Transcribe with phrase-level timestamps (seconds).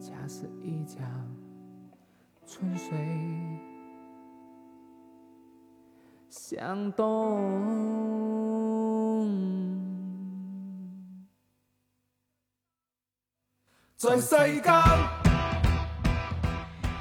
[0.00, 1.00] 家是一江
[2.46, 2.96] 春水
[6.28, 7.40] 向东，
[13.96, 15.19] 在世间。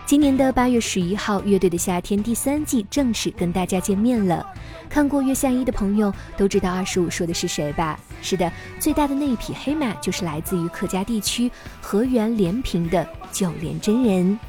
[0.09, 4.43] 今年的八月十一号，《乐队的夏天》第三季正式跟大家见面了。
[4.89, 7.99] 看过《月下一》的朋友都知道二十五说的是谁吧？
[8.19, 14.39] 是的，最大的那一匹黑马就是来自于客家地区河源连平的九连真人。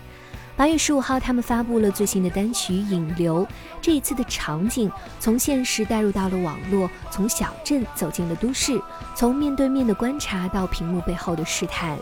[0.56, 3.44] 八月十五号，他们发布了最新的单曲《引流》。
[3.82, 8.80] 这一次的场景从现实带入到了网络，从小镇走进了都市，
[9.14, 11.98] 从面对面的观察到屏幕背后的试探。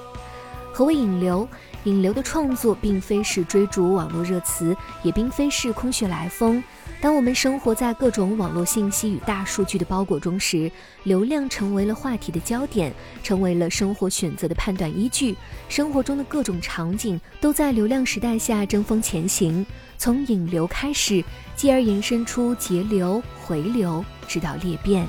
[0.78, 1.48] 何为引流？
[1.82, 6.62] 引流的创作并非是追逐网络热词，也并非是空穴来风。
[7.00, 10.70] 当我们生活在各种网络信息与大数据的包裹中时，
[11.02, 15.36] 流量成为了话题的焦点，成为了生活选择的判断依据。
[15.68, 21.24] 生活中的各种场景都在流量时代下争锋前行，从引流开始，
[21.56, 25.04] 继而延伸出截流、回流，直到裂变，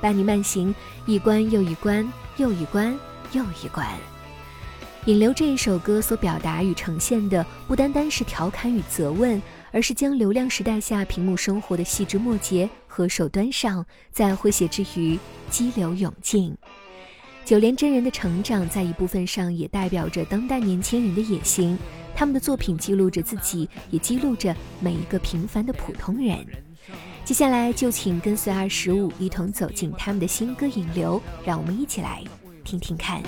[0.00, 0.74] 伴你慢行
[1.06, 2.92] 一关又一关，又一关
[3.30, 3.86] 又一关。
[5.06, 9.40] 引流这一首歌所表达与呈现的，不单单是调侃与责问，
[9.70, 15.16] 而是将流量时代下屏幕生活的细枝末节和手端上，在诙谐之余
[15.48, 16.52] 激流勇进。
[17.44, 21.78] 九连真人的成长，在一部分上也代表着当代年轻人的野心。
[22.16, 26.44] 他们的作品记录着自己，也记录着每一个平凡的普通人。
[27.24, 32.24] 接下来就请跟随二十五一同走进他们的新歌《引流》，让我们一起来
[32.64, 33.22] 听听看。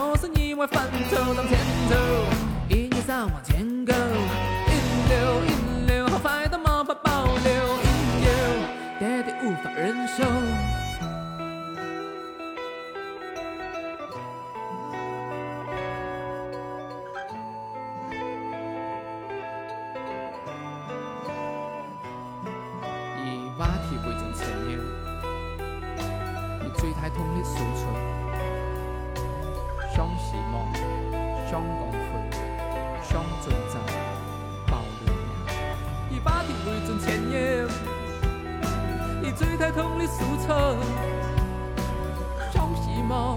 [0.00, 1.58] 说是意外范畴当前
[1.90, 1.94] 头，
[2.70, 3.92] 一二三往前 go，
[4.72, 4.72] 引
[5.10, 5.12] 流
[5.44, 7.52] 引流，好快的毛发保留，
[7.84, 7.88] 引
[8.22, 8.30] 流
[8.98, 10.24] 爹爹无法忍受。
[23.22, 24.80] 以话题为证前言，
[26.64, 27.58] 以最太痛的诉
[31.50, 31.98] 想光辉，
[33.02, 33.74] 想存在，
[34.70, 35.12] 保留
[36.08, 37.66] 以话题为准前沿，
[39.20, 40.46] 以最头痛的诉求。
[42.52, 43.36] 想希望，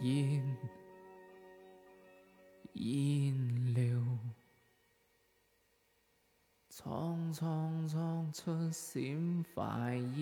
[0.00, 0.42] 烟
[2.74, 3.34] 烟
[3.74, 4.18] 了，
[6.68, 10.20] 苍苍苍出闪快腰。